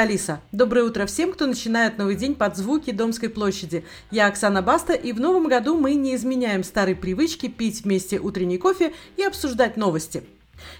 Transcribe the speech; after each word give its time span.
Алиса! 0.00 0.40
Доброе 0.50 0.84
утро 0.84 1.04
всем, 1.04 1.30
кто 1.30 1.46
начинает 1.46 1.98
новый 1.98 2.16
день 2.16 2.34
под 2.34 2.56
звуки 2.56 2.90
Домской 2.90 3.28
площади. 3.28 3.84
Я 4.10 4.28
Оксана 4.28 4.62
Баста, 4.62 4.94
и 4.94 5.12
в 5.12 5.20
новом 5.20 5.46
году 5.46 5.76
мы 5.76 5.92
не 5.92 6.14
изменяем 6.14 6.64
старой 6.64 6.96
привычки 6.96 7.48
пить 7.48 7.84
вместе 7.84 8.18
утренний 8.18 8.56
кофе 8.56 8.94
и 9.18 9.22
обсуждать 9.22 9.76
новости. 9.76 10.22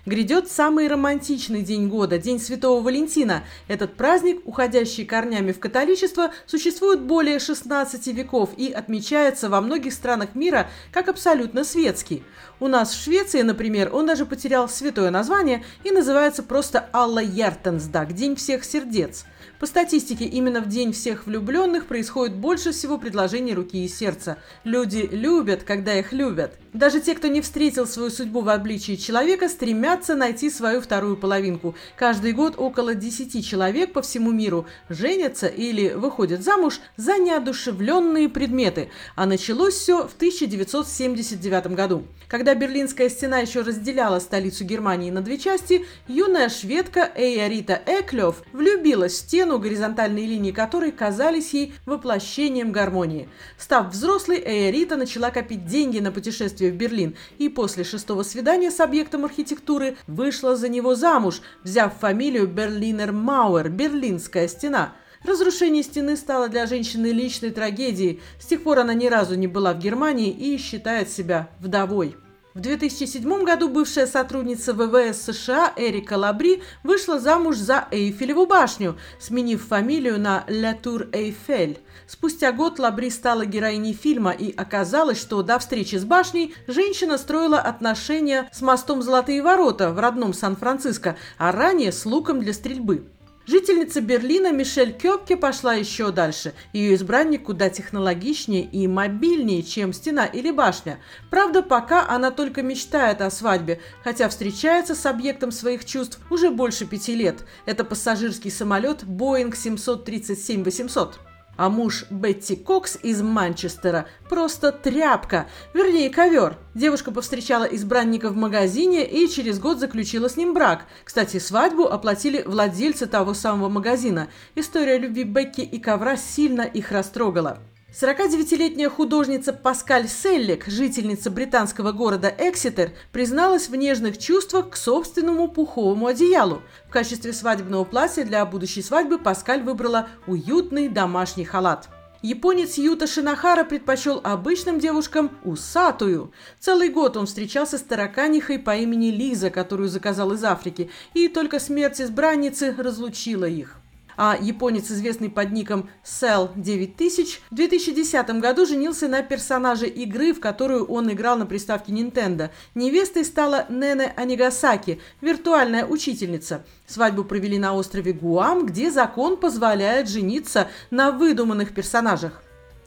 Грядет 0.07 0.51
самый 0.51 0.89
романтичный 0.89 1.63
день 1.63 1.89
года– 1.89 2.19
День 2.19 2.41
Святого 2.41 2.83
Валентина. 2.83 3.45
Этот 3.69 3.95
праздник, 3.95 4.41
уходящий 4.45 5.05
корнями 5.05 5.53
в 5.53 5.61
католичество, 5.61 6.33
существует 6.47 7.01
более 7.01 7.39
16 7.39 8.07
веков 8.09 8.51
и 8.57 8.71
отмечается 8.71 9.49
во 9.49 9.61
многих 9.61 9.93
странах 9.93 10.35
мира 10.35 10.69
как 10.93 11.09
абсолютно 11.09 11.65
светский. 11.65 12.23
У 12.61 12.69
нас 12.69 12.93
в 12.93 13.03
Швеции, 13.03 13.43
например, 13.43 13.91
он 13.95 14.07
даже 14.07 14.27
потерял 14.27 14.69
святое 14.69 15.11
название 15.11 15.65
и 15.85 15.91
называется 15.91 16.43
просто 16.43 16.89
Алла 16.93 17.21
Яртенсдаг– 17.21 18.13
День 18.15 18.37
всех 18.37 18.65
сердец. 18.65 19.25
По 19.59 19.67
статистике, 19.67 20.25
именно 20.25 20.61
в 20.61 20.69
День 20.69 20.93
всех 20.93 21.27
влюбленных 21.27 21.87
происходит 21.87 22.37
больше 22.37 22.73
всего 22.73 22.99
предложений 22.99 23.55
руки 23.55 23.85
и 23.85 23.89
сердца. 23.89 24.39
Люди 24.65 25.09
любят, 25.11 25.65
когда 25.65 25.99
их 25.99 26.13
любят. 26.13 26.59
Даже 26.73 27.01
те, 27.01 27.17
кто 27.17 27.27
не 27.27 27.41
встретил 27.41 27.85
свою 27.85 28.11
судьбу 28.11 28.43
в 28.43 28.49
обличии 28.49 28.95
человека, 28.95 29.49
стремятся 29.49 30.15
найти 30.15 30.51
свою 30.51 30.81
вторую 30.81 31.17
половинку. 31.17 31.75
Каждый 31.97 32.33
год 32.33 32.55
около 32.59 32.95
10 32.95 33.45
человек 33.45 33.93
по 33.93 34.03
всему 34.03 34.31
миру 34.31 34.67
женятся 34.89 35.49
или 35.49 35.93
выходят 35.95 36.45
замуж 36.45 36.81
за 36.97 37.19
неодушевленные 37.19 38.29
предметы. 38.29 38.91
А 39.17 39.27
началось 39.27 39.75
все 39.75 40.07
в 40.07 40.15
1979 40.15 41.75
году. 41.75 42.05
Когда 42.29 42.55
Берлинская 42.55 43.09
стена 43.09 43.41
еще 43.41 43.63
разделяла 43.63 44.21
столицу 44.21 44.65
Германии 44.65 45.11
на 45.11 45.23
две 45.23 45.39
части, 45.39 45.85
юная 46.07 46.49
шведка 46.49 47.11
Эйарита 47.17 47.83
Эклёв 47.85 48.45
влюбилась 48.53 49.15
в 49.15 49.17
стену, 49.17 49.59
горизонтальные 49.59 50.27
линии 50.27 50.53
которой 50.53 50.93
казались 50.93 51.53
ей 51.53 51.75
воплощением 51.85 52.71
гармонии. 52.71 53.29
Став 53.59 53.91
взрослой, 53.91 54.39
Эйарита 54.39 54.97
начала 54.97 55.31
копить 55.31 55.67
деньги 55.67 55.99
на 55.99 56.13
путешествие 56.13 56.60
путешествие 56.61 56.73
в 56.73 56.77
Берлин 56.77 57.17
и 57.39 57.49
после 57.49 57.85
шестого 57.85 58.23
свидания 58.23 58.71
с 58.71 58.81
объектом 58.81 59.25
архитектуры 59.25 59.97
вышла 60.07 60.57
за 60.57 60.69
него 60.69 60.95
замуж, 60.95 61.41
взяв 61.65 61.95
фамилию 61.99 62.47
Берлинер 62.47 63.13
Мауэр– 63.13 63.69
Берлинская 63.71 64.49
стена. 64.49 64.93
Разрушение 65.25 65.83
стены 65.83 66.17
стало 66.17 66.49
для 66.49 66.67
женщины 66.67 67.13
личной 67.13 67.51
трагедией. 67.51 68.21
С 68.39 68.47
тех 68.47 68.63
пор 68.63 68.79
она 68.79 68.95
ни 68.95 69.07
разу 69.07 69.35
не 69.35 69.47
была 69.47 69.75
в 69.75 69.79
Германии 69.79 70.31
и 70.31 70.57
считает 70.59 71.11
себя 71.11 71.51
вдовой. 71.61 72.17
В 72.53 72.59
2007 72.59 73.45
году 73.45 73.69
бывшая 73.69 74.09
сотрудница 74.09 74.75
ВВС 74.75 75.23
США 75.23 75.73
Эрика 75.77 76.15
Лабри 76.15 76.65
вышла 76.83 77.21
замуж 77.21 77.57
за 77.57 77.87
Эйфелеву 77.93 78.45
башню, 78.45 78.99
сменив 79.21 79.65
фамилию 79.65 80.19
на 80.19 80.43
Ля 80.49 80.75
Тур 80.75 81.07
Эйфель. 81.13 81.79
Спустя 82.09 82.51
год 82.51 82.81
Лабри 82.81 83.09
стала 83.11 83.47
героиней 83.47 83.93
фильма, 83.93 84.33
и 84.33 84.53
оказалось, 84.53 85.21
что 85.21 85.45
до 85.45 85.61
встречи 85.61 85.95
с 85.95 86.05
башней 86.05 86.53
женщина 86.67 87.19
строила 87.19 87.61
отношения 87.61 88.49
с 88.53 88.61
мостом 88.63 89.01
Золотые 89.01 89.43
ворота 89.43 89.93
в 89.93 90.01
родном 90.01 90.35
Сан-Франциско, 90.35 91.17
а 91.39 91.53
ранее 91.53 91.93
с 91.93 92.05
луком 92.05 92.41
для 92.41 92.53
стрельбы. 92.53 93.07
Жительница 93.51 94.01
Берлина 94.01 94.53
Мишель 94.53 94.93
Кёпке 94.93 95.37
пошла 95.37 95.75
еще 95.75 96.13
дальше. 96.13 96.55
Ее 96.73 96.95
избранник 96.95 97.47
куда 97.47 97.69
технологичнее 97.69 98.63
и 98.63 98.87
мобильнее, 98.87 99.65
чем 99.65 99.93
стена 99.93 100.25
или 100.25 100.53
башня. 100.53 101.01
Правда, 101.31 101.61
пока 101.61 102.09
она 102.09 102.31
только 102.31 102.63
мечтает 102.63 103.21
о 103.21 103.29
свадьбе, 103.29 103.81
хотя 104.05 104.29
встречается 104.29 104.95
с 104.95 105.05
объектом 105.05 105.51
своих 105.51 105.85
чувств 105.85 106.21
уже 106.31 106.51
больше 106.51 106.87
пяти 106.87 107.17
лет. 107.17 107.45
Это 107.67 107.83
пассажирский 107.83 108.53
самолет 108.53 109.03
Boeing 109.03 109.51
737-800 109.51 111.15
а 111.61 111.69
муж 111.69 112.07
Бетти 112.09 112.57
Кокс 112.57 112.97
из 113.03 113.21
Манчестера 113.21 114.07
просто 114.31 114.73
тряпка, 114.73 115.47
вернее 115.75 116.09
ковер. 116.09 116.57
Девушка 116.75 117.13
повстречала 117.13 117.65
избранника 117.65 118.31
в 118.31 118.37
магазине 118.37 119.07
и 119.07 119.29
через 119.29 119.59
год 119.59 119.79
заключила 119.79 120.31
с 120.31 120.39
ним 120.39 120.55
брак. 120.55 120.87
Кстати, 121.05 121.39
свадьбу 121.39 121.85
оплатили 121.85 122.41
владельцы 122.47 123.07
того 123.07 123.35
самого 123.35 123.69
магазина. 123.69 124.29
История 124.55 124.97
любви 124.97 125.25
Бекки 125.25 125.61
и 125.61 125.79
ковра 125.79 126.17
сильно 126.17 126.63
их 126.63 126.93
растрогала. 126.93 127.59
49-летняя 127.93 128.89
художница 128.89 129.53
Паскаль 129.53 130.07
Селлик, 130.07 130.67
жительница 130.69 131.29
британского 131.29 131.91
города 131.91 132.33
Экситер, 132.39 132.93
призналась 133.11 133.69
в 133.69 133.75
нежных 133.75 134.17
чувствах 134.17 134.71
к 134.71 134.77
собственному 134.77 135.49
пуховому 135.49 136.07
одеялу. 136.07 136.63
В 136.89 136.93
качестве 136.93 137.33
свадебного 137.33 137.85
платья 137.85 138.25
для 138.25 138.47
будущей 138.47 138.83
свадьбы 138.83 139.19
Паскаль 139.19 139.63
выбрала 139.63 140.09
уютный 140.29 140.89
домашний 140.89 141.45
халат. 141.45 141.89
Японец 142.23 142.79
Юта 142.79 143.09
Шинахара 143.09 143.65
предпочел 143.65 144.21
обычным 144.23 144.79
девушкам 144.79 145.37
усатую. 145.43 146.33
Целый 146.61 146.91
год 146.91 147.17
он 147.17 147.27
встречался 147.27 147.77
с 147.77 147.83
тараканихой 147.83 148.61
по 148.61 148.77
имени 148.77 149.07
Лиза, 149.07 149.51
которую 149.51 149.89
заказал 149.89 150.31
из 150.33 150.45
Африки, 150.45 150.91
и 151.15 151.27
только 151.27 151.59
смерть 151.59 152.01
избранницы 152.01 152.73
разлучила 152.79 153.47
их 153.47 153.80
а 154.23 154.37
японец, 154.39 154.91
известный 154.91 155.31
под 155.31 155.51
ником 155.51 155.89
Cell 156.05 156.51
9000, 156.55 157.41
в 157.51 157.55
2010 157.55 158.31
году 158.33 158.67
женился 158.67 159.09
на 159.09 159.23
персонаже 159.23 159.87
игры, 159.87 160.35
в 160.35 160.41
которую 160.41 160.85
он 160.85 161.11
играл 161.11 161.39
на 161.39 161.47
приставке 161.47 161.91
Nintendo. 161.91 162.51
Невестой 162.75 163.25
стала 163.25 163.65
Нене 163.71 164.13
Анигасаки, 164.19 165.01
виртуальная 165.23 165.87
учительница. 165.87 166.67
Свадьбу 166.87 167.25
провели 167.25 167.59
на 167.59 167.73
острове 167.73 168.13
Гуам, 168.13 168.67
где 168.67 168.91
закон 168.91 169.39
позволяет 169.39 170.11
жениться 170.11 170.69
на 170.91 171.13
выдуманных 171.13 171.73
персонажах. 171.73 172.43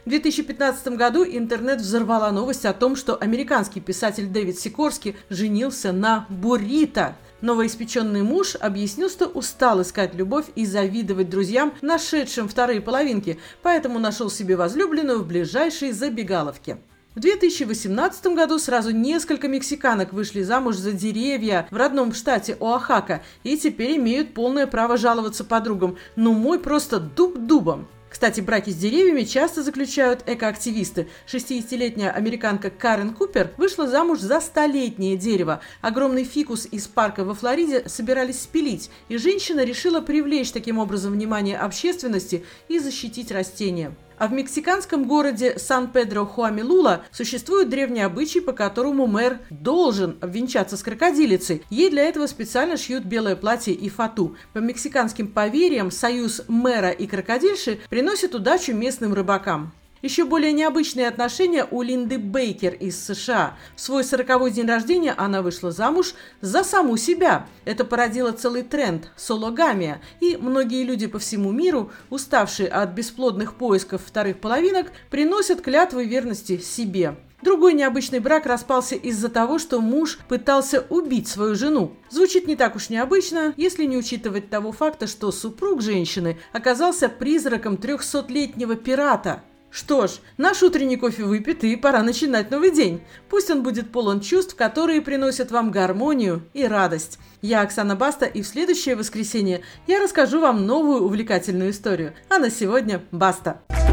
В 0.06 0.10
2015 0.10 0.90
году 0.90 1.24
интернет 1.24 1.82
взорвала 1.82 2.30
новость 2.32 2.66
о 2.66 2.74
том, 2.74 2.96
что 2.96 3.16
американский 3.16 3.80
писатель 3.80 4.28
Дэвид 4.28 4.60
Сикорский 4.60 5.16
женился 5.30 5.94
на 5.94 6.28
Бурита. 6.30 7.16
Новоиспеченный 7.44 8.22
муж 8.22 8.56
объяснил, 8.58 9.10
что 9.10 9.26
устал 9.26 9.82
искать 9.82 10.16
любовь 10.16 10.46
и 10.56 10.66
завидовать 10.66 11.30
друзьям, 11.30 11.74
нашедшим 11.82 12.48
вторые 12.48 12.80
половинки, 12.80 13.38
поэтому 13.62 14.00
нашел 14.00 14.30
себе 14.30 14.56
возлюбленную 14.56 15.20
в 15.20 15.28
ближайшей 15.28 15.92
забегаловке. 15.92 16.78
В 17.16 17.20
2018 17.20 18.28
году 18.28 18.60
сразу 18.60 18.92
несколько 18.92 19.50
мексиканок 19.50 20.14
вышли 20.14 20.42
замуж 20.42 20.78
за 20.78 20.94
деревья 20.94 21.68
в 21.70 21.76
родном 21.76 22.14
штате 22.14 22.56
Оахака 22.62 23.22
и 23.44 23.58
теперь 23.58 23.98
имеют 23.98 24.34
полное 24.34 24.66
право 24.66 24.96
жаловаться 24.96 25.44
подругам. 25.44 25.98
Ну 26.16 26.32
мой 26.32 26.60
просто 26.60 27.02
дуб 27.02 27.38
дубом. 27.38 27.90
Кстати, 28.14 28.42
браки 28.42 28.70
с 28.70 28.76
деревьями 28.76 29.24
часто 29.24 29.64
заключают 29.64 30.24
экоактивисты. 30.28 31.08
60-летняя 31.26 32.12
американка 32.12 32.70
Карен 32.70 33.16
Купер 33.16 33.50
вышла 33.58 33.88
замуж 33.88 34.20
за 34.20 34.40
столетнее 34.40 35.18
дерево. 35.18 35.62
Огромный 35.82 36.24
фикус 36.24 36.68
из 36.70 36.88
парка 36.88 37.26
во 37.26 37.34
Флориде 37.34 37.90
собирались 37.90 38.42
спилить, 38.42 38.92
и 39.10 39.18
женщина 39.18 39.64
решила 39.66 40.00
привлечь 40.00 40.52
таким 40.52 40.78
образом 40.78 41.14
внимание 41.14 41.58
общественности 41.58 42.46
и 42.68 42.78
защитить 42.78 43.32
растения. 43.32 43.96
А 44.18 44.28
в 44.28 44.34
мексиканском 44.34 45.06
городе 45.06 45.58
Сан-Педро-Хуамилула 45.58 47.04
существует 47.12 47.70
древний 47.70 48.02
обычай, 48.02 48.40
по 48.40 48.54
которому 48.54 49.08
мэр 49.08 49.40
должен 49.50 50.18
обвенчаться 50.22 50.78
с 50.78 50.84
крокодилицей. 50.84 51.64
Ей 51.70 51.90
для 51.90 52.04
этого 52.04 52.28
специально 52.28 52.78
шьют 52.78 53.04
белое 53.04 53.36
платье 53.36 53.74
и 53.74 53.90
фату. 53.90 54.36
По 54.54 54.60
мексиканским 54.60 55.28
поверьям, 55.28 55.92
союз 55.92 56.44
мэра 56.48 56.90
и 56.90 57.08
крокодильши 57.08 57.80
приносит 57.90 58.36
удачу 58.36 58.74
местным 58.74 59.14
рыбакам. 59.14 59.74
Еще 60.04 60.26
более 60.26 60.52
необычные 60.52 61.08
отношения 61.08 61.66
у 61.72 61.82
Линды 61.82 62.18
Бейкер 62.18 62.74
из 62.74 63.02
США. 63.02 63.56
В 63.74 63.80
свой 63.80 64.04
сороковой 64.04 64.52
день 64.52 64.68
рождения 64.68 65.14
она 65.18 65.42
вышла 65.42 65.72
замуж 65.72 66.14
за 66.42 66.66
саму 66.66 66.98
себя. 66.98 67.48
Это 67.64 67.86
породило 67.86 68.34
целый 68.34 68.64
тренд– 68.64 69.14
сологамия. 69.16 70.02
И 70.20 70.36
многие 70.36 70.84
люди 70.84 71.08
по 71.08 71.20
всему 71.20 71.54
миру, 71.54 71.90
уставшие 72.10 72.68
от 72.68 72.90
бесплодных 72.90 73.54
поисков 73.54 74.02
вторых 74.06 74.42
половинок, 74.42 74.92
приносят 75.10 75.62
клятвы 75.62 76.04
верности 76.04 76.58
себе. 76.58 77.16
Другой 77.42 77.72
необычный 77.72 78.20
брак 78.20 78.46
распался 78.46 78.96
из-за 78.96 79.30
того, 79.30 79.58
что 79.58 79.80
муж 79.80 80.20
пытался 80.28 80.86
убить 80.90 81.30
свою 81.30 81.56
жену. 81.56 81.94
Звучит 82.10 82.46
не 82.46 82.58
так 82.58 82.76
уж 82.76 82.90
необычно, 82.90 83.54
если 83.56 83.86
не 83.86 83.96
учитывать 83.96 84.50
того 84.50 84.74
факта, 84.74 85.08
что 85.08 85.32
супруг 85.32 85.82
женщины 85.82 86.38
оказался 86.52 87.08
призраком 87.08 87.78
трехсотлетнего 87.78 88.76
пирата– 88.76 89.44
что 89.74 90.06
ж, 90.06 90.12
наш 90.38 90.62
утренний 90.62 90.98
кофе 90.98 91.24
выпит, 91.24 91.64
и 91.64 91.76
пора 91.76 92.04
начинать 92.04 92.52
новый 92.52 92.70
день. 92.70 93.02
Пусть 93.28 93.50
он 93.50 93.64
будет 93.64 93.92
полон 93.92 94.22
чувств, 94.22 94.56
которые 94.56 95.02
приносят 95.02 95.50
вам 95.50 95.72
гармонию 95.72 96.44
и 96.54 96.64
радость. 96.66 97.18
Я 97.42 97.62
Оксана 97.62 97.96
Баста, 97.96 98.26
и 98.26 98.44
в 98.44 98.48
следующее 98.48 98.96
воскресенье 98.96 99.62
я 99.88 100.00
расскажу 100.00 100.40
вам 100.40 100.68
новую 100.68 101.04
увлекательную 101.04 101.72
историю. 101.72 102.14
А 102.30 102.38
на 102.38 102.52
сегодня 102.52 103.02
баста! 103.12 103.62
Баста! 103.68 103.93